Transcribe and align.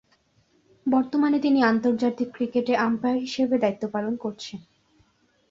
বর্তমানে 0.85 1.37
তিনি 1.39 1.59
আন্তর্জাতিক 1.63 2.27
ক্রিকেটে 2.33 2.73
আম্পায়ার 2.77 3.17
হিসেবে 3.17 3.55
দায়িত্ব 3.57 3.83
পালন 3.87 4.13
করছেন। 4.17 4.59